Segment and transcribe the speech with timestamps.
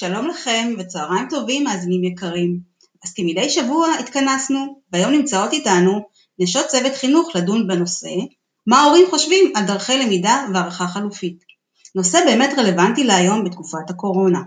[0.00, 2.60] שלום לכם וצהריים טובים מאזינים יקרים.
[3.04, 6.00] אז כמדי שבוע התכנסנו, והיום נמצאות איתנו
[6.38, 8.10] נשות צוות חינוך לדון בנושא
[8.66, 11.38] מה ההורים חושבים על דרכי למידה והערכה חלופית.
[11.94, 14.40] נושא באמת רלוונטי להיום בתקופת הקורונה.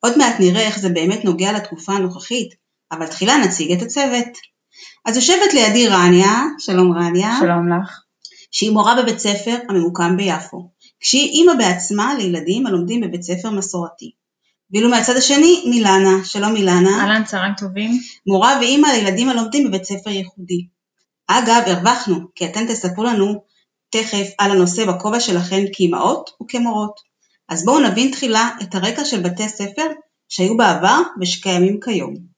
[0.00, 2.54] עוד מעט נראה איך זה באמת נוגע לתקופה הנוכחית,
[2.92, 4.28] אבל תחילה נציג את הצוות.
[5.06, 7.38] אז יושבת לידי רניה, שלום רניה.
[7.40, 8.00] שלום לך.
[8.50, 14.19] שהיא מורה בבית ספר הממוקם ביפו, כשהיא אימא בעצמה לילדים הלומדים בבית ספר מסורתי.
[14.72, 17.00] ואילו מהצד השני מילנה, שלום מילנה.
[17.00, 17.90] אהלן, צהריים טובים.
[18.26, 20.66] מורה ואימא לילדים הלומדים בבית ספר ייחודי.
[21.26, 23.42] אגב, הרווחנו, כי אתן תספרו לנו
[23.90, 27.00] תכף על הנושא בכובע שלכן כאימהות וכמורות.
[27.48, 29.86] אז בואו נבין תחילה את הרקע של בתי ספר
[30.28, 32.29] שהיו בעבר ושקיימים כיום.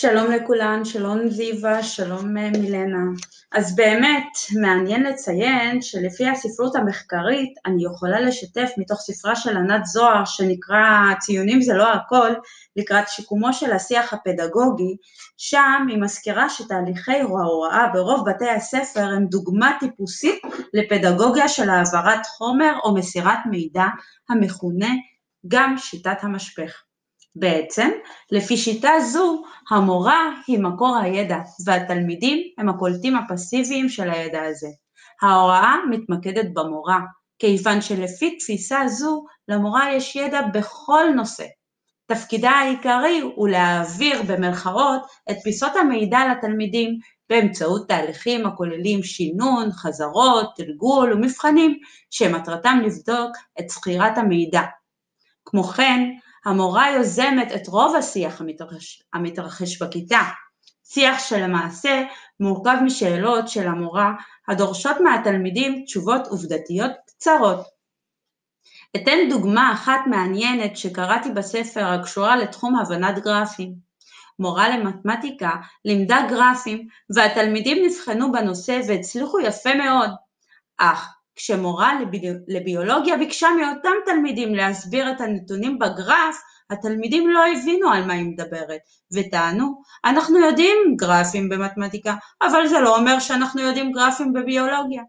[0.00, 3.04] שלום לכולן, שלום זיווה, שלום אה, מילנה.
[3.52, 10.24] אז באמת מעניין לציין שלפי הספרות המחקרית אני יכולה לשתף מתוך ספרה של ענת זוהר
[10.24, 12.30] שנקרא ציונים זה לא הכל
[12.76, 14.96] לקראת שיקומו של השיח הפדגוגי,
[15.36, 20.42] שם היא מזכירה שתהליכי ההוראה ברוב בתי הספר הם דוגמה טיפוסית
[20.74, 23.84] לפדגוגיה של העברת חומר או מסירת מידע
[24.30, 24.90] המכונה
[25.48, 26.89] גם שיטת המשפך.
[27.36, 27.90] בעצם,
[28.32, 34.68] לפי שיטה זו, המורה היא מקור הידע והתלמידים הם הקולטים הפסיביים של הידע הזה.
[35.22, 37.00] ההוראה מתמקדת במורה,
[37.38, 41.44] כיוון שלפי תפיסה זו, למורה יש ידע בכל נושא.
[42.06, 51.12] תפקידה העיקרי הוא להעביר במרכאות את פיסות המידע לתלמידים באמצעות תהליכים הכוללים שינון, חזרות, תרגול
[51.12, 51.78] ומבחנים
[52.10, 54.62] שמטרתם לבדוק את זכירת המידע.
[55.44, 56.00] כמו כן,
[56.44, 60.20] המורה יוזמת את רוב השיח המתרחש, המתרחש בכיתה.
[60.84, 62.02] שיח שלמעשה
[62.40, 64.12] מורכב משאלות של המורה
[64.48, 67.66] הדורשות מהתלמידים תשובות עובדתיות קצרות.
[68.96, 73.74] אתן דוגמה אחת מעניינת שקראתי בספר הקשורה לתחום הבנת גרפים.
[74.38, 75.50] מורה למתמטיקה
[75.84, 80.10] לימדה גרפים והתלמידים נבחנו בנושא והצליחו יפה מאוד,
[80.78, 81.92] אך כשמורה
[82.48, 88.80] לביולוגיה ביקשה מאותם תלמידים להסביר את הנתונים בגרף, התלמידים לא הבינו על מה היא מדברת,
[89.12, 95.02] וטענו, אנחנו יודעים גרפים במתמטיקה, אבל זה לא אומר שאנחנו יודעים גרפים בביולוגיה.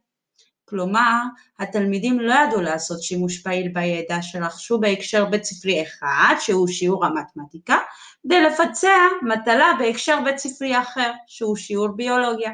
[0.65, 1.21] כלומר,
[1.59, 7.77] התלמידים לא ידעו לעשות שימוש פעיל בידע שרכשו בהקשר בית ספרי אחד, שהוא שיעור המתמטיקה,
[8.23, 12.51] כדי לבצע מטלה בהקשר בית ספרי אחר, שהוא שיעור ביולוגיה.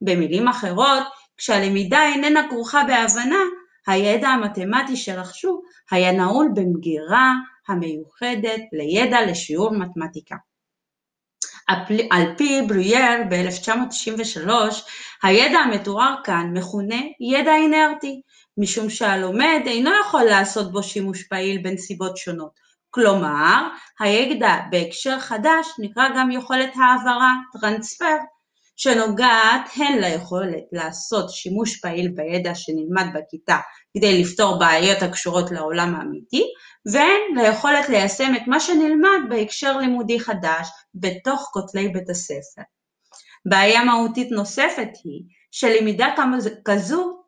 [0.00, 1.02] במילים אחרות,
[1.38, 3.38] כשהלמידה איננה כרוכה בהבנה,
[3.86, 7.32] הידע המתמטי שרכשו היה נעול במגירה
[7.68, 10.36] המיוחדת לידע לשיעור מתמטיקה.
[12.10, 14.50] על פי ברוייר ב-1993,
[15.22, 18.20] הידע המתואר כאן מכונה ידע אינרטי,
[18.58, 22.50] משום שהלומד אינו יכול לעשות בו שימוש פעיל בנסיבות שונות.
[22.90, 23.68] כלומר,
[24.00, 28.16] הידע בהקשר חדש נקרא גם יכולת העברה, טרנספר,
[28.80, 33.56] שנוגעת הן ליכולת לעשות שימוש פעיל בידע שנלמד בכיתה
[33.96, 36.44] כדי לפתור בעיות הקשורות לעולם האמיתי,
[36.92, 42.62] והן ליכולת ליישם את מה שנלמד בהקשר לימודי חדש בתוך כותלי בית הספר.
[43.46, 46.06] בעיה מהותית נוספת היא שלמידה
[46.64, 47.18] כזו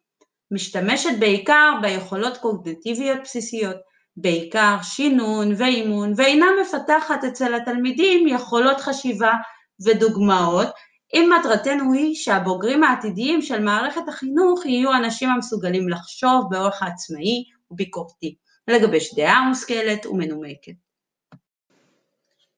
[0.50, 3.76] משתמשת בעיקר ביכולות קוגניטיביות בסיסיות,
[4.16, 9.32] בעיקר שינון ואימון, ואינה מפתחת אצל התלמידים יכולות חשיבה
[9.84, 10.68] ודוגמאות
[11.14, 18.34] אם מטרתנו היא שהבוגרים העתידיים של מערכת החינוך יהיו אנשים המסוגלים לחשוב באורח עצמאי וביקורתי,
[18.68, 20.72] לגבש דעה מושכלת ומנומקת.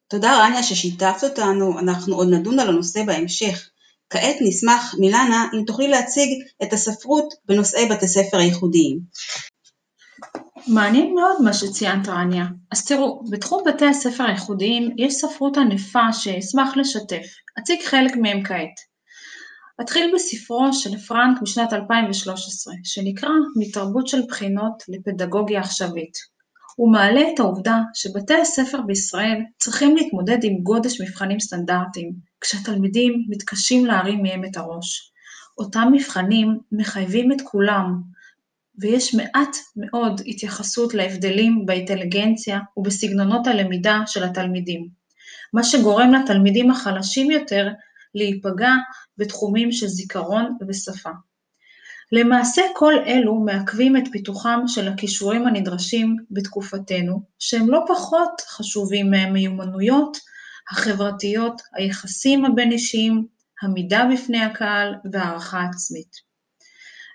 [0.08, 3.70] תודה רניה ששיתפת אותנו, אנחנו עוד נדון על הנושא בהמשך.
[4.10, 6.28] כעת נשמח, מילנה, אם תוכלי להציג
[6.62, 9.00] את הספרות בנושאי בתי ספר הייחודיים.
[10.66, 12.44] מעניין מאוד מה שציינת רניה.
[12.70, 17.26] אז תראו, בתחום בתי הספר הייחודיים יש ספרות ענפה שאשמח לשתף.
[17.58, 18.92] אציג חלק מהם כעת.
[19.80, 26.12] אתחיל בספרו של פרנק משנת 2013, שנקרא מתרבות של בחינות לפדגוגיה עכשווית.
[26.76, 33.86] הוא מעלה את העובדה שבתי הספר בישראל צריכים להתמודד עם גודש מבחנים סטנדרטיים, כשהתלמידים מתקשים
[33.86, 35.12] להרים מהם את הראש.
[35.58, 38.02] אותם מבחנים מחייבים את כולם,
[38.78, 44.88] ויש מעט מאוד התייחסות להבדלים באינטליגנציה ובסגנונות הלמידה של התלמידים,
[45.52, 47.68] מה שגורם לתלמידים החלשים יותר
[48.14, 48.72] להיפגע
[49.18, 51.10] בתחומים של זיכרון ושפה.
[52.12, 60.18] למעשה כל אלו מעכבים את פיתוחם של הכישורים הנדרשים בתקופתנו, שהם לא פחות חשובים מהמיומנויות
[60.70, 63.26] החברתיות, היחסים הבין-אישיים,
[63.62, 66.31] עמידה בפני הקהל והערכה עצמית.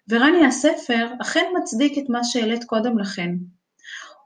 [0.09, 3.29] ורני הספר אכן מצדיק את מה שהעלית קודם לכן.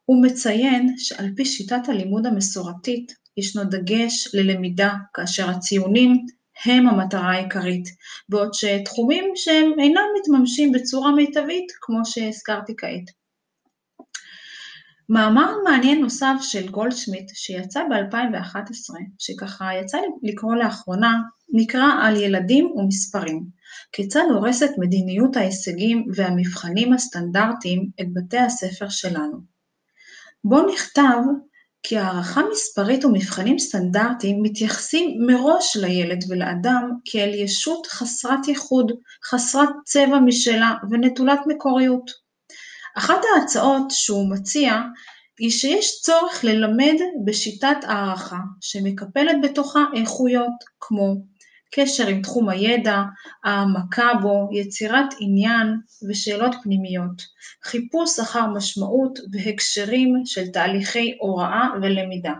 [0.05, 6.25] הוא מציין שעל פי שיטת הלימוד המסורתית ישנו דגש ללמידה כאשר הציונים
[6.65, 7.85] הם המטרה העיקרית,
[8.29, 13.21] בעוד שתחומים שהם אינם מתממשים בצורה מיטבית כמו שהזכרתי כעת.
[15.09, 21.21] מאמר מעניין נוסף של גולדשמיט שיצא ב-2011, שככה יצא לקרוא לאחרונה,
[21.53, 23.60] נקרא על ילדים ומספרים,
[23.91, 29.37] כיצד הורסת מדיניות ההישגים והמבחנים הסטנדרטיים את בתי הספר שלנו.
[30.43, 31.19] בו נכתב
[31.83, 38.91] כי הערכה מספרית ומבחנים סטנדרטיים מתייחסים מראש לילד ולאדם כאל ישות חסרת ייחוד,
[39.25, 42.11] חסרת צבע משלה ונטולת מקוריות.
[42.97, 44.81] אחת ההצעות שהוא מציע
[45.39, 46.95] היא שיש צורך ללמד
[47.25, 51.15] בשיטת הערכה שמקפלת בתוכה איכויות כמו
[51.71, 53.01] קשר עם תחום הידע,
[53.43, 55.67] העמקה בו, יצירת עניין
[56.09, 57.21] ושאלות פנימיות,
[57.63, 62.33] חיפוש אחר משמעות והקשרים של תהליכי הוראה ולמידה.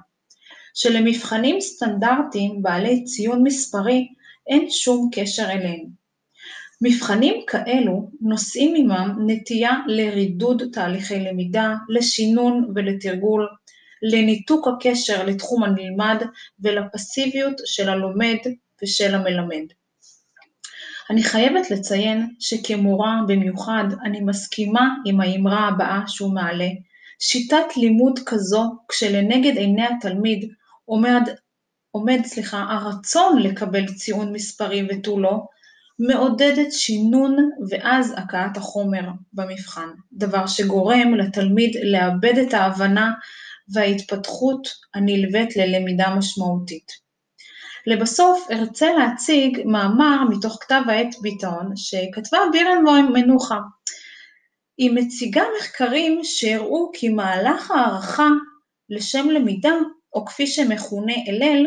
[0.73, 4.07] שלמבחנים סטנדרטיים בעלי ציון מספרי
[4.47, 6.01] אין שום קשר אליהם.
[6.81, 13.47] מבחנים כאלו נושאים עמם נטייה לרידוד תהליכי למידה, לשינון ולתרגול,
[14.01, 16.23] לניתוק הקשר לתחום הנלמד
[16.59, 18.37] ולפסיביות של הלומד
[18.83, 19.65] ושל המלמד.
[21.09, 26.67] אני חייבת לציין שכמורה במיוחד אני מסכימה עם האמרה הבאה שהוא מעלה,
[27.19, 30.49] שיטת לימוד כזו כשלנגד עיני התלמיד
[30.85, 31.21] עומד,
[31.91, 35.39] עומד סליחה, הרצון לקבל ציון מספרי ותו לא,
[35.99, 43.11] מעודדת שינון ואז הקאת החומר במבחן, דבר שגורם לתלמיד לאבד את ההבנה
[43.73, 47.10] וההתפתחות הנלווית ללמידה משמעותית.
[47.87, 52.83] לבסוף ארצה להציג מאמר מתוך כתב העת ביטון שכתבה בירן
[53.13, 53.59] מנוחה.
[54.77, 58.27] היא מציגה מחקרים שהראו כי מהלך הערכה
[58.89, 59.73] לשם למידה,
[60.13, 61.65] או כפי שמכונה אלל,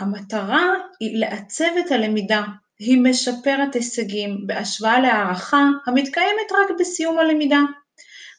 [0.00, 0.66] המטרה
[1.00, 2.42] היא לעצב את הלמידה
[2.80, 7.60] היא משפרת הישגים בהשוואה להערכה המתקיימת רק בסיום הלמידה.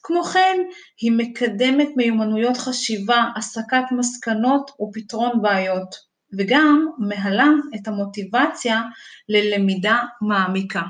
[0.02, 0.58] כמו כן,
[1.00, 8.82] היא מקדמת מיומנויות חשיבה, הסקת מסקנות ופתרון בעיות, וגם מהלה את המוטיבציה
[9.28, 10.82] ללמידה מעמיקה.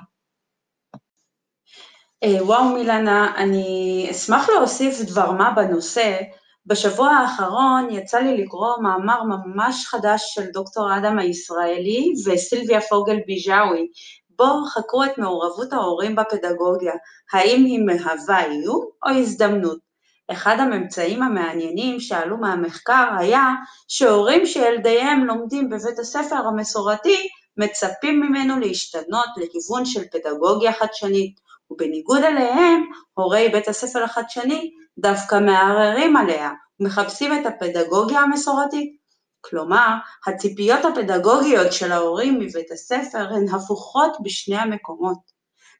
[2.24, 6.20] אה, וואו מילנה, אני אשמח להוסיף דבר מה בנושא,
[6.66, 13.88] בשבוע האחרון יצא לי לקרוא מאמר ממש חדש של דוקטור אדם הישראלי וסילביה פוגל ביג'אווי,
[14.30, 16.92] בו חקרו את מעורבות ההורים בפדגוגיה,
[17.32, 19.91] האם היא מהווה איום או הזדמנות.
[20.30, 23.48] אחד הממצאים המעניינים שעלו מהמחקר היה
[23.88, 31.40] שהורים שילדיהם לומדים בבית הספר המסורתי מצפים ממנו להשתנות לכיוון של פדגוגיה חדשנית,
[31.70, 32.84] ובניגוד אליהם,
[33.14, 38.96] הורי בית הספר החדשני דווקא מערערים עליה ומחפשים את הפדגוגיה המסורתית.
[39.40, 39.88] כלומר,
[40.26, 45.31] הציפיות הפדגוגיות של ההורים מבית הספר הן הפוכות בשני המקומות.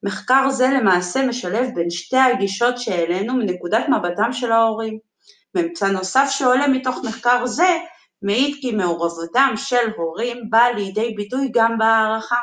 [0.02, 4.98] מחקר זה למעשה משלב בין שתי הגישות שהעלינו מנקודת מבטם של ההורים.
[5.54, 7.78] ממצא נוסף שעולה מתוך מחקר זה
[8.22, 12.38] מעיד כי מעורבותם של הורים באה לידי ביטוי גם בהערכה.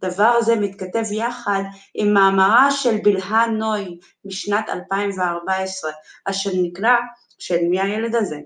[0.00, 1.62] דבר זה מתכתב יחד
[1.94, 5.90] עם מאמרה של בלהה נוי משנת 2014,
[6.24, 6.96] אשר נקרא
[7.38, 8.36] של מי הילד הזה,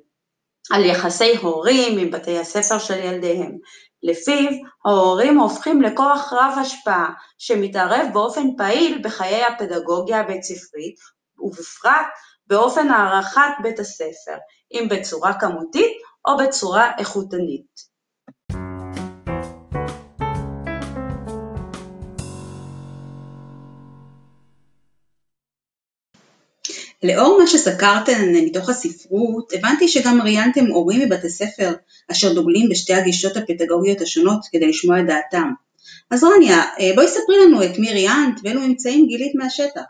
[0.72, 3.58] על יחסי הורים עם בתי הספר של ילדיהם.
[4.02, 4.50] לפיו
[4.84, 10.96] ההורים הופכים לכוח רב השפעה שמתערב באופן פעיל בחיי הפדגוגיה הבית ספרית
[11.38, 12.06] ובפרט
[12.46, 14.36] באופן הערכת בית הספר,
[14.72, 15.96] אם בצורה כמותית
[16.28, 17.95] או בצורה איכותנית.
[27.06, 31.72] לאור מה שסקרתם מתוך הספרות, הבנתי שגם ראיינתם הורים מבתי ספר
[32.10, 35.50] אשר דוגלים בשתי הגישות הפדגוגיות השונות כדי לשמוע את דעתם.
[36.10, 39.82] אז רניה, אה, בואי ספרי לנו את מי ראיינת ואילו ממצאים גילית מהשטח.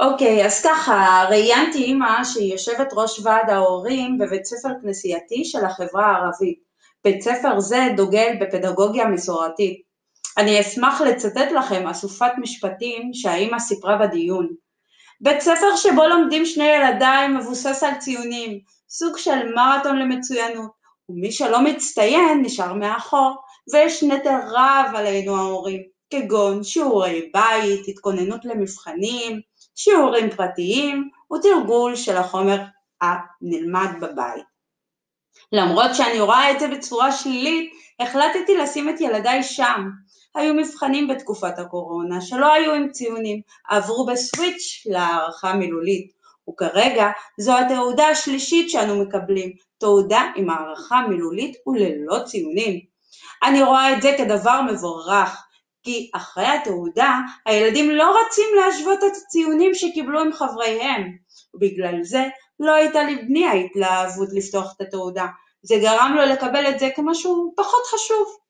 [0.00, 5.64] אוקיי, okay, אז ככה, ראיינתי אימא שהיא יושבת ראש ועד ההורים בבית ספר כנסייתי של
[5.64, 6.58] החברה הערבית.
[7.04, 9.82] בית ספר זה דוגל בפדגוגיה מסורתית.
[10.38, 14.63] אני אשמח לצטט לכם אסופת משפטים שהאימא סיפרה בדיון.
[15.20, 20.70] בית ספר שבו לומדים שני ילדיי מבוסס על ציונים, סוג של מרתון למצוינות,
[21.08, 23.36] ומי שלא מצטיין נשאר מאחור,
[23.72, 29.40] ויש נטל רב עלינו ההורים, כגון שיעורי בית, התכוננות למבחנים,
[29.74, 32.62] שיעורים פרטיים ותרגול של החומר
[33.00, 34.44] הנלמד בבית.
[35.52, 39.90] למרות שאני רואה את זה בצורה שלילית, החלטתי לשים את ילדיי שם.
[40.34, 46.12] היו מבחנים בתקופת הקורונה שלא היו עם ציונים, עברו בסוויץ' להערכה מילולית,
[46.50, 47.10] וכרגע
[47.40, 52.80] זו התעודה השלישית שאנו מקבלים, תעודה עם הערכה מילולית וללא ציונים.
[53.42, 55.46] אני רואה את זה כדבר מבורך,
[55.82, 61.02] כי אחרי התעודה הילדים לא רצים להשוות את הציונים שקיבלו עם חבריהם,
[61.54, 62.24] ובגלל זה
[62.60, 65.26] לא הייתה לבני ההתלהבות לפתוח את התעודה,
[65.62, 68.43] זה גרם לו לקבל את זה כמשהו פחות חשוב.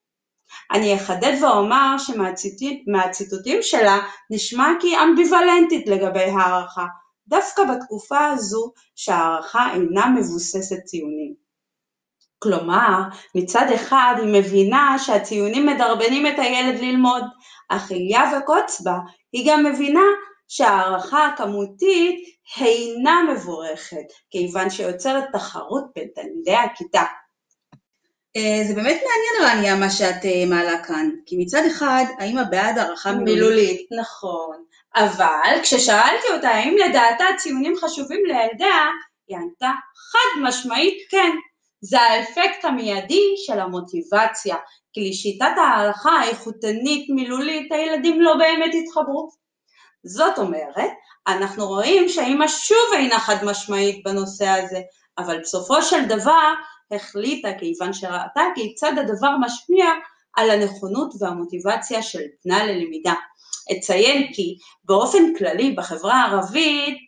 [0.73, 3.99] אני אחדד ואומר שמהציטוטים שלה
[4.31, 6.85] נשמע כי אמביוולנטית לגבי הערכה,
[7.29, 11.35] דווקא בתקופה הזו שהערכה אינה מבוססת ציונים.
[12.39, 13.03] כלומר,
[13.35, 17.23] מצד אחד היא מבינה שהציונים מדרבנים את הילד ללמוד,
[17.69, 18.99] אך אליה וקוץ בה,
[19.33, 20.05] היא גם מבינה
[20.49, 22.25] שהערכה הכמותית
[22.61, 27.03] אינה מבורכת, כיוון שיוצרת תחרות בין תלמידי הכיתה.
[28.37, 32.79] אה, זה באמת מעניין רניה מה שאת אה, מעלה כאן, כי מצד אחד האמא בעד
[32.79, 33.89] הערכה מילולית.
[34.01, 34.65] נכון.
[34.97, 38.87] אבל כששאלתי אותה האם לדעתה ציונים חשובים לילדיה,
[39.29, 39.71] היא ענתה
[40.13, 41.31] חד משמעית כן.
[41.81, 44.57] זה האפקט המיידי של המוטיבציה,
[44.93, 49.29] כי לשיטת ההלכה האיכותנית מילולית הילדים לא באמת התחברו.
[50.05, 50.91] זאת אומרת,
[51.27, 54.81] אנחנו רואים שהאמא שוב אינה חד משמעית בנושא הזה,
[55.19, 56.53] אבל בסופו של דבר
[56.91, 59.85] החליטה כיוון שראתה כיצד הדבר משפיע
[60.37, 63.15] על הנכונות והמוטיבציה של בנה ללמידה.
[63.73, 66.99] אציין כי באופן כללי בחברה הערבית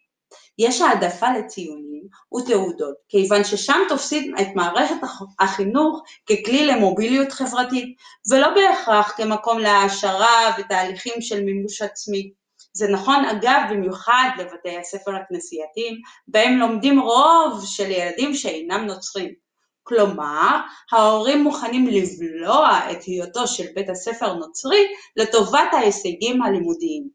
[0.58, 2.02] יש העדפה לציונים
[2.36, 4.94] ותעודות, כיוון ששם תופסים את מערכת
[5.40, 7.96] החינוך ככלי למוביליות חברתית,
[8.30, 12.32] ולא בהכרח כמקום להעשרה ותהליכים של מימוש עצמי.
[12.72, 19.45] זה נכון אגב במיוחד לבתי הספר הכנסייתיים, בהם לומדים רוב של ילדים שאינם נוצרים.
[19.88, 20.60] כלומר,
[20.92, 27.08] ההורים מוכנים לבלוע את היותו של בית הספר נוצרי לטובת ההישגים הלימודיים.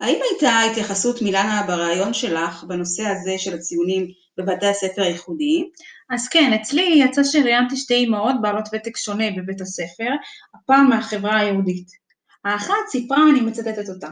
[0.00, 4.06] האם הייתה התייחסות מילנה בריאיון שלך בנושא הזה של הציונים
[4.38, 5.68] בבתי הספר הייחודיים?
[6.10, 10.10] אז כן, אצלי יצא שראיינתי שתי אמהות בעלות ותק שונה בבית הספר,
[10.54, 12.07] הפעם מהחברה היהודית.
[12.44, 14.08] האחת סיפרה, אני מצטטת אותה,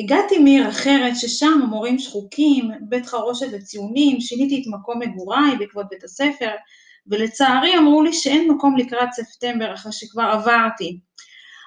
[0.00, 6.04] הגעתי מעיר אחרת ששם המורים שחוקים, בית חרושת לציונים, שיניתי את מקום מגוריי בעקבות בית
[6.04, 6.50] הספר,
[7.06, 11.00] ולצערי אמרו לי שאין מקום לקראת ספטמבר אחרי שכבר עברתי.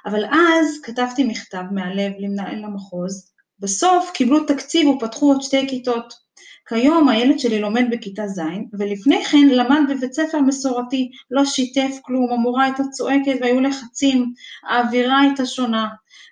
[0.06, 6.14] אבל אז כתבתי מכתב מהלב למנהל המחוז, בסוף קיבלו תקציב ופתחו עוד שתי כיתות.
[6.68, 8.42] כיום הילד שלי לומד בכיתה ז',
[8.80, 14.34] ולפני כן למד בבית ספר מסורתי, לא שיתף כלום, המורה הייתה צועקת והיו לחצים,
[14.70, 15.88] האווירה הייתה שונה.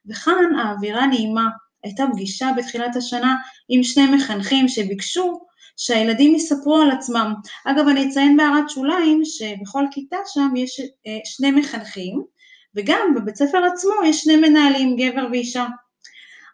[0.10, 1.48] וכאן האווירה נעימה.
[1.84, 3.36] הייתה פגישה בתחילת השנה
[3.70, 5.40] עם שני מחנכים שביקשו
[5.78, 7.34] שהילדים יספרו על עצמם.
[7.66, 12.22] אגב, אני אציין בהערת שוליים שבכל כיתה שם יש אה, שני מחנכים,
[12.76, 15.66] וגם בבית ספר עצמו יש שני מנהלים, גבר ואישה.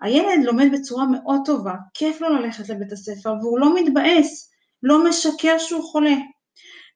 [0.02, 4.52] הילד לומד בצורה מאוד טובה, כיף לו ללכת לבית הספר והוא לא מתבאס,
[4.84, 6.16] לא משקר שהוא חולה.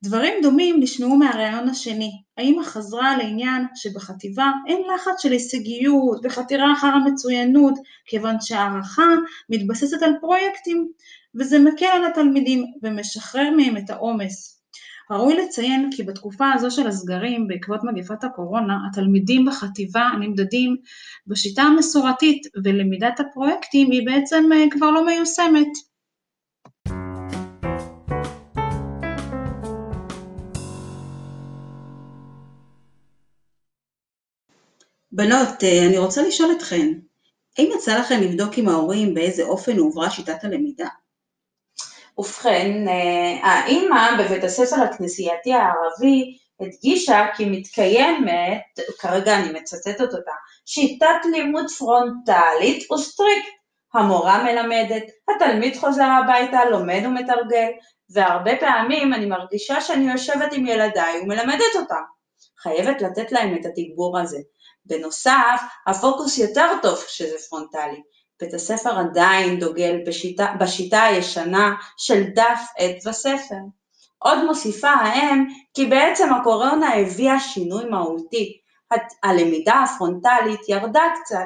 [0.03, 2.12] דברים דומים נשמעו מהראיון השני.
[2.38, 7.74] האמא חזרה לעניין שבחטיבה אין לחץ של הישגיות וחתירה אחר המצוינות,
[8.05, 9.07] כיוון שהערכה
[9.50, 10.91] מתבססת על פרויקטים,
[11.36, 14.62] וזה מקל על התלמידים ומשחרר מהם את העומס.
[15.12, 20.75] ראוי לציין כי בתקופה הזו של הסגרים בעקבות מגפת הקורונה, התלמידים בחטיבה נמדדים
[21.27, 25.67] בשיטה המסורתית ולמידת הפרויקטים היא בעצם אה, כבר לא מיושמת.
[35.12, 36.88] בנות, אה, אני רוצה לשאול אתכן,
[37.57, 40.88] האם יצא לכם לבדוק עם ההורים באיזה אופן הועברה שיטת הלמידה?
[42.17, 50.32] ובכן, אה, האימא בבית הספר הכנסייתי הערבי הדגישה כי מתקיימת, כרגע אני מצטטת אותה,
[50.65, 53.48] שיטת לימוד פרונטלית ו strict.
[53.93, 55.03] המורה מלמדת,
[55.36, 57.70] התלמיד חוזר הביתה, לומד ומתרגל,
[58.10, 62.01] והרבה פעמים אני מרגישה שאני יושבת עם ילדיי ומלמדת אותם.
[62.60, 64.38] חייבת לתת להם את התגבור הזה.
[64.86, 68.01] בנוסף, הפוקוס יותר טוב כשזה פרונטלי.
[68.43, 73.55] בית הספר עדיין דוגל בשיטה, בשיטה הישנה של דף עט וספר.
[74.19, 78.57] עוד מוסיפה האם כי בעצם הקורונה הביאה שינוי מהותי,
[79.23, 81.45] הלמידה הפרונטלית ירדה קצת.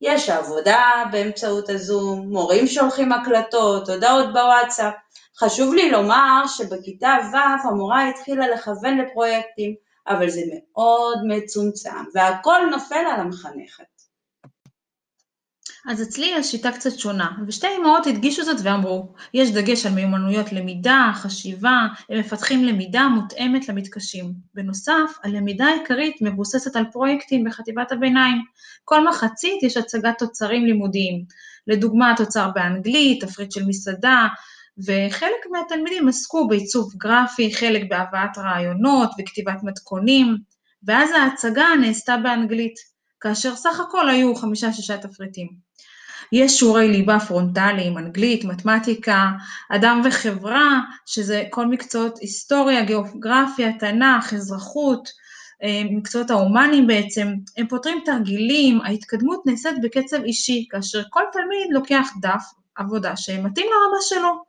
[0.00, 4.94] יש עבודה באמצעות הזום, מורים שולחים הקלטות, הודעות בוואטסאפ.
[5.38, 9.74] חשוב לי לומר שבכיתה ו' המורה התחילה לכוון לפרויקטים,
[10.08, 13.93] אבל זה מאוד מצומצם, והכל נופל על המחנכת.
[15.86, 21.10] אז אצלי השיטה קצת שונה, ושתי אמהות הדגישו זאת ואמרו, יש דגש על מיומנויות למידה,
[21.14, 24.32] חשיבה, הם מפתחים למידה מותאמת למתקשים.
[24.54, 28.42] בנוסף, הלמידה העיקרית מבוססת על פרויקטים בחטיבת הביניים.
[28.84, 31.24] כל מחצית יש הצגת תוצרים לימודיים.
[31.66, 34.26] לדוגמה, תוצר באנגלית, תפריט של מסעדה,
[34.78, 40.36] וחלק מהתלמידים עסקו בעיצוב גרפי, חלק בהבאת רעיונות וכתיבת מתכונים,
[40.86, 42.74] ואז ההצגה נעשתה באנגלית,
[43.20, 45.63] כאשר סך הכל היו חמישה-שישה תפריטים.
[46.36, 49.30] יש שיעורי ליבה פרונטליים, אנגלית, מתמטיקה,
[49.70, 55.08] אדם וחברה, שזה כל מקצועות היסטוריה, גיאוגרפיה, תנ"ך, אזרחות,
[55.62, 62.08] אה, מקצועות ההומאנים בעצם, הם פותרים תרגילים, ההתקדמות נעשית בקצב אישי, כאשר כל תלמיד לוקח
[62.20, 62.44] דף
[62.76, 64.42] עבודה שמתאים לרמה שלו.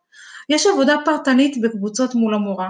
[0.50, 2.70] יש עבודה פרטנית בקבוצות מול המורה.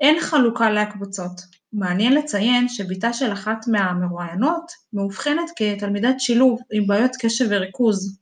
[0.00, 1.56] אין חלוקה לקבוצות.
[1.72, 8.18] מעניין לציין שבתה של אחת מהמרואיינות מאובחנת כתלמידת שילוב עם בעיות קשב וריכוז,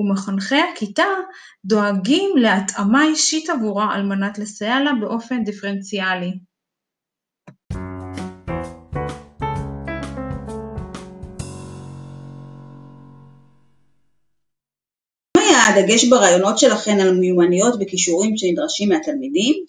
[0.00, 1.06] ומחנכי הכיתה
[1.64, 6.32] דואגים להתאמה אישית עבורה על מנת לסייע לה באופן דיפרנציאלי.
[15.70, 19.64] הדגש ברעיונות שלכן על מיומנויות וכישורים שנדרשים מהתלמידים?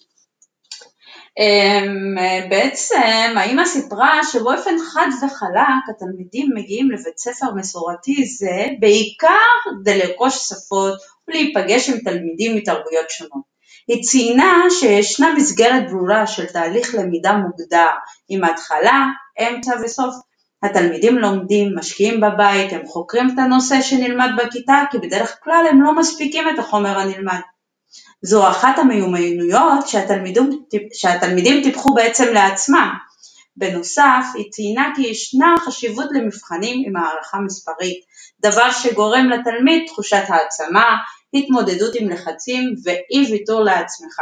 [1.38, 2.14] אמ,
[2.50, 9.28] בעצם האמא סיפרה שבאופן חד וחלק התלמידים מגיעים לבית ספר מסורתי זה בעיקר
[9.80, 10.98] כדי לרכוש שפות
[11.28, 13.52] ולהיפגש עם תלמידים מתרבויות שונות.
[13.88, 17.90] היא ציינה שישנה מסגרת ברורה של תהליך למידה מוגדר
[18.28, 19.06] עם התחלה,
[19.40, 20.14] אמצע וסוף.
[20.62, 25.94] התלמידים לומדים, משקיעים בבית, הם חוקרים את הנושא שנלמד בכיתה כי בדרך כלל הם לא
[25.96, 27.40] מספיקים את החומר הנלמד.
[28.22, 32.88] זו אחת המיומנויות שהתלמידים, שהתלמידים טיפחו בעצם לעצמם.
[33.56, 38.04] בנוסף, היא ציינה כי ישנה חשיבות למבחנים עם הערכה מספרית,
[38.40, 40.96] דבר שגורם לתלמיד תחושת העצמה,
[41.34, 44.20] התמודדות עם לחצים ואי ויתור לעצמך.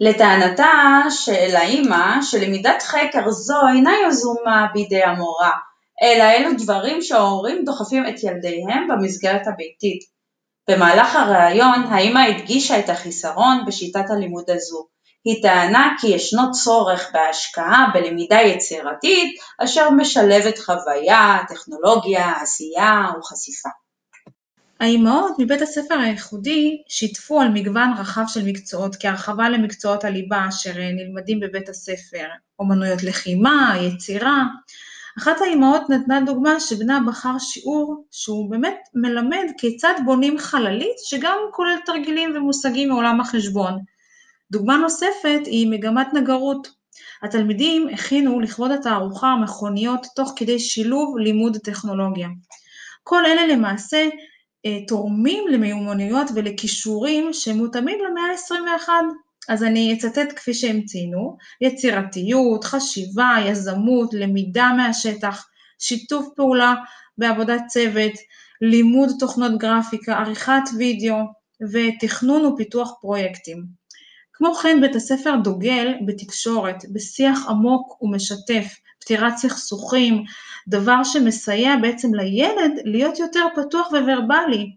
[0.00, 5.52] לטענתה של האימא, שלמידת חקר זו אינה יזומה בידי המורה,
[6.02, 10.13] אלא אלו דברים שההורים דוחפים את ילדיהם במסגרת הביתית.
[10.70, 14.86] במהלך הראיון האמא הדגישה את החיסרון בשיטת הלימוד הזו.
[15.24, 23.68] היא טענה כי ישנו צורך בהשקעה בלמידה יצירתית אשר משלבת חוויה, טכנולוגיה, עשייה וחשיפה.
[24.80, 31.40] האימהות מבית הספר הייחודי שיתפו על מגוון רחב של מקצועות כהרחבה למקצועות הליבה אשר נלמדים
[31.40, 32.26] בבית הספר,
[32.58, 34.42] אומנויות לחימה, יצירה,
[35.18, 41.76] אחת האימהות נתנה דוגמה שבנה בחר שיעור שהוא באמת מלמד כיצד בונים חללית שגם כולל
[41.86, 43.78] תרגילים ומושגים מעולם החשבון.
[44.50, 46.68] דוגמה נוספת היא מגמת נגרות.
[47.22, 52.28] התלמידים הכינו לכבוד התערוכה מכוניות תוך כדי שילוב לימוד טכנולוגיה.
[53.02, 54.08] כל אלה למעשה
[54.66, 58.88] אה, תורמים למיומנויות ולכישורים שמותאמים למאה ה-21.
[59.48, 65.46] אז אני אצטט כפי שהם ציינו, יצירתיות, חשיבה, יזמות, למידה מהשטח,
[65.78, 66.74] שיתוף פעולה
[67.18, 68.12] בעבודת צוות,
[68.60, 71.16] לימוד תוכנות גרפיקה, עריכת וידאו
[71.72, 73.64] ותכנון ופיתוח פרויקטים.
[74.32, 80.24] כמו כן בית הספר דוגל בתקשורת, בשיח עמוק ומשתף, פתירת סכסוכים,
[80.68, 84.76] דבר שמסייע בעצם לילד להיות יותר פתוח וורבלי,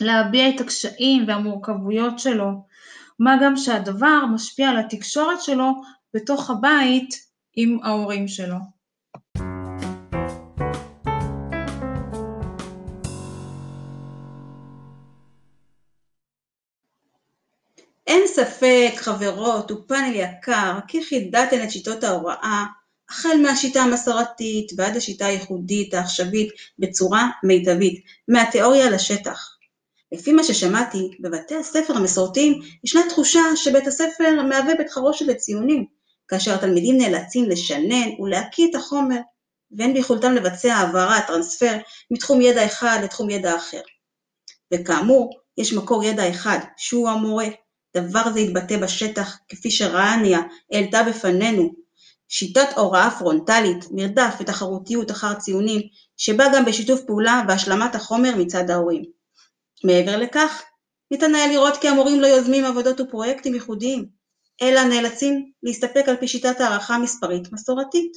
[0.00, 2.67] להביע את הקשיים והמורכבויות שלו,
[3.18, 5.72] מה גם שהדבר משפיע על התקשורת שלו
[6.14, 7.14] בתוך הבית
[7.56, 8.56] עם ההורים שלו.
[18.06, 22.64] אין ספק, חברות ופאנל יקר, כי חידדתן את שיטות ההוראה,
[23.08, 29.57] החל מהשיטה המסורתית ועד השיטה הייחודית העכשווית בצורה מיטבית, מהתיאוריה לשטח.
[30.12, 35.86] לפי מה ששמעתי, בבתי הספר המסורתיים ישנה תחושה שבית הספר מהווה בית חרושת לציונים,
[36.28, 39.18] כאשר התלמידים נאלצים לשנן ולהקיא את החומר,
[39.76, 41.76] ואין ביכולתם לבצע העברה, טרנספר,
[42.10, 43.80] מתחום ידע אחד לתחום ידע אחר.
[44.74, 47.46] וכאמור, יש מקור ידע אחד, שהוא המורה.
[47.96, 50.40] דבר זה יתבטא בשטח, כפי שרעניה
[50.72, 51.72] העלתה בפנינו.
[52.28, 55.80] שיטת הוראה פרונטלית, מרדף ותחרותיות אחר ציונים,
[56.16, 59.17] שבא גם בשיתוף פעולה והשלמת החומר מצד ההורים.
[59.84, 60.62] מעבר לכך,
[61.10, 64.06] ניתן היה לראות כי המורים לא יוזמים עבודות ופרויקטים ייחודיים,
[64.62, 68.12] אלא נאלצים להסתפק על פי שיטת הערכה מספרית מסורתית.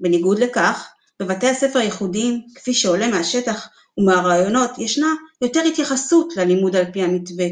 [0.00, 7.02] בניגוד לכך, בבתי הספר הייחודיים, כפי שעולה מהשטח ומהרעיונות, ישנה יותר התייחסות ללימוד על פי
[7.02, 7.46] המתווה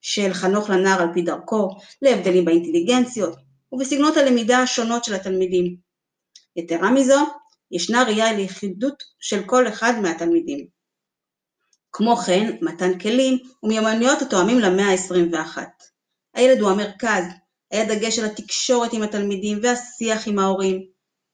[0.00, 1.68] של חנוך לנער על פי דרכו,
[2.02, 3.38] להבדלים באינטליגנציות
[3.72, 5.76] ובסגנות הלמידה השונות של התלמידים.
[6.56, 7.26] יתרה מזו,
[7.70, 10.73] ישנה ראייה ליחידות של כל אחד מהתלמידים.
[11.96, 15.58] כמו כן, מתן כלים ומיומנויות התואמים למאה ה-21.
[16.34, 17.24] הילד הוא המרכז,
[17.70, 20.84] היה דגש על התקשורת עם התלמידים והשיח עם ההורים.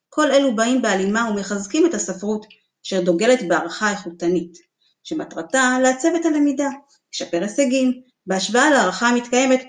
[0.09, 2.47] כל אלו באים בהלימה ומחזקים את הספרות,
[2.87, 4.59] אשר דוגלת בהערכה איכותנית,
[5.03, 6.69] שמטרתה לעצב את הלמידה,
[7.15, 9.61] לשפר הישגים, בהשוואה להערכה המתקיימת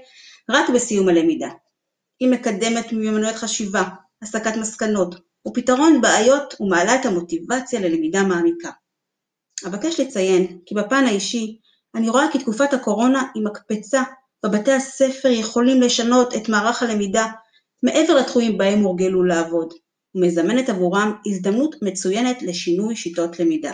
[0.49, 1.49] רק בסיום הלמידה.
[2.19, 3.83] היא מקדמת מיומנויות חשיבה,
[4.21, 5.15] הסקת מסקנות
[5.47, 8.69] ופתרון בעיות ומעלה את המוטיבציה ללמידה מעמיקה.
[9.67, 11.57] אבקש לציין כי בפן האישי
[11.95, 14.03] אני רואה כי תקופת הקורונה היא מקפצה
[14.45, 17.25] בבתי הספר יכולים לשנות את מערך הלמידה
[17.83, 19.73] מעבר לתחומים בהם הורגלו לעבוד,
[20.15, 23.73] ומזמנת עבורם הזדמנות מצוינת לשינוי שיטות למידה.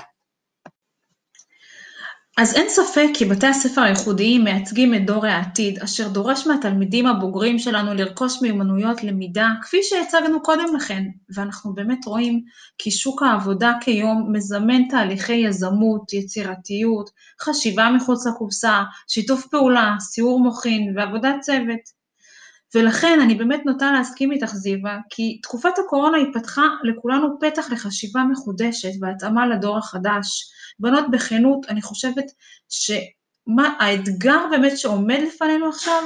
[2.37, 7.59] אז אין ספק כי בתי הספר הייחודיים מייצגים את דור העתיד, אשר דורש מהתלמידים הבוגרים
[7.59, 11.03] שלנו לרכוש מיומנויות למידה, כפי שהצגנו קודם לכן,
[11.35, 12.43] ואנחנו באמת רואים
[12.77, 17.09] כי שוק העבודה כיום מזמן תהליכי יזמות, יצירתיות,
[17.41, 21.97] חשיבה מחוץ לקופסה, שיתוף פעולה, סיור מוחין ועבודת צוות.
[22.75, 28.23] ולכן אני באמת נוטה להסכים איתך זיווה, כי תקופת הקורונה היא פתחה לכולנו פתח לחשיבה
[28.23, 30.51] מחודשת והתאמה לדור החדש.
[30.79, 32.25] בנות בכנות, אני חושבת
[32.69, 36.03] שמה האתגר באמת שעומד לפנינו עכשיו,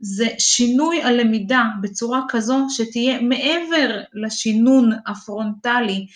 [0.00, 6.06] זה שינוי הלמידה בצורה כזו שתהיה מעבר לשינון הפרונטלי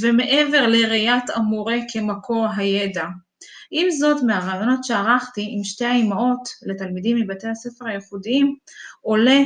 [0.00, 3.04] ומעבר לראיית המורה כמקור הידע.
[3.70, 8.56] עם זאת, מהרעיונות שערכתי עם שתי האימהות לתלמידים מבתי הספר הייחודיים,
[9.00, 9.40] עולה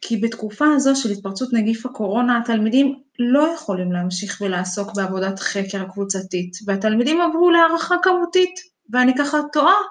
[0.00, 6.56] כי בתקופה הזו של התפרצות נגיף הקורונה, התלמידים לא יכולים להמשיך ולעסוק בעבודת חקר קבוצתית,
[6.66, 9.82] והתלמידים עברו להערכה כמותית, ואני ככה תוהה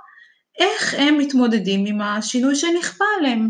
[0.59, 3.49] איך הם מתמודדים עם השינוי שנכפה עליהם.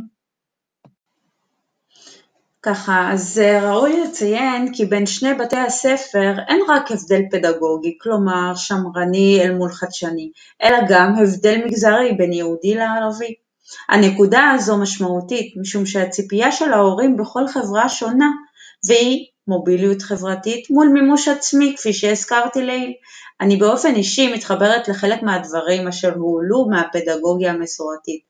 [2.61, 8.55] ככה, אז אה, ראוי לציין כי בין שני בתי הספר אין רק הבדל פדגוגי, כלומר
[8.55, 10.31] שמרני אל מול חדשני,
[10.63, 13.33] אלא גם הבדל מגזרי בין יהודי לערבי.
[13.89, 18.29] הנקודה הזו משמעותית משום שהציפייה של ההורים בכל חברה שונה,
[18.87, 22.93] והיא מוביליות חברתית מול מימוש עצמי, כפי שהזכרתי לעיל.
[23.41, 28.21] אני באופן אישי מתחברת לחלק מהדברים אשר הועלו מהפדגוגיה המסורתית.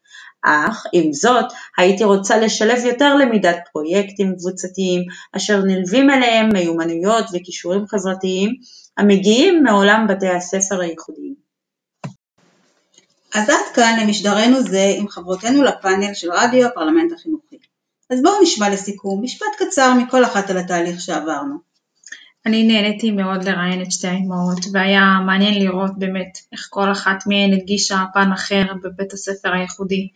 [0.46, 1.46] אך עם זאת
[1.78, 5.02] הייתי רוצה לשלב יותר למידת פרויקטים קבוצתיים
[5.36, 8.50] אשר נלווים אליהם מיומנויות וכישורים חברתיים
[8.98, 11.47] המגיעים מעולם בתי הספר הייחודיים.
[13.38, 17.58] אז עד כאן למשדרנו זה עם חברותינו לפאנל של רדיו הפרלמנט החינוכי.
[18.10, 21.56] אז בואו נשמע לסיכום משפט קצר מכל אחת על התהליך שעברנו.
[22.46, 27.54] אני נהניתי מאוד לראיין את שתי האימהות, והיה מעניין לראות באמת איך כל אחת מהן
[27.54, 30.08] הדגישה פן אחר בבית הספר הייחודי.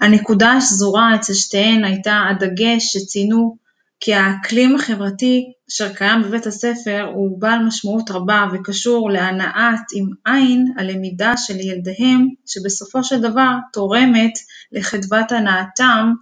[0.00, 3.56] הנקודה השזורה אצל שתיהן הייתה הדגש שציינו
[4.04, 10.74] כי האקלים החברתי אשר קיים בבית הספר הוא בעל משמעות רבה וקשור להנעת עם עין
[10.78, 14.32] הלמידה של ילדיהם, שבסופו של דבר תורמת
[14.72, 16.12] לחדוות הנאתם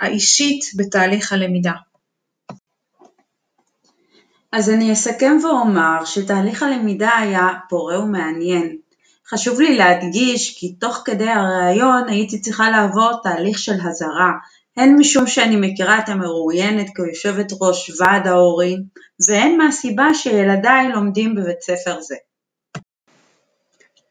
[0.00, 1.72] האישית בתהליך הלמידה.
[4.52, 8.76] אז אני אסכם ואומר שתהליך הלמידה היה פורה ומעניין.
[9.28, 14.32] חשוב לי להדגיש כי תוך כדי הראיון הייתי צריכה לעבור תהליך של הזרה,
[14.76, 18.82] הן משום שאני מכירה את המרואיינת כיושבת ראש ועד ההורים,
[19.28, 22.16] והן מהסיבה שילדיי לומדים בבית ספר זה.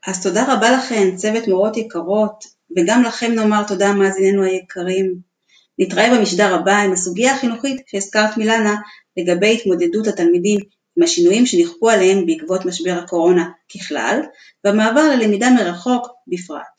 [0.07, 2.43] אז תודה רבה לכן, צוות מורות יקרות,
[2.77, 5.15] וגם לכם נאמר תודה מאזיננו היקרים.
[5.79, 8.75] נתראה במשדר הבא עם הסוגיה החינוכית שהזכרת מילנה
[9.17, 10.59] לגבי התמודדות התלמידים
[10.97, 14.21] עם השינויים שנכפו עליהם בעקבות משבר הקורונה ככלל,
[14.63, 16.70] והמעבר ללמידה מרחוק בפרט.